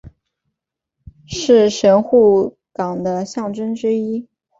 [1.27, 4.27] 是神户港的象征之一。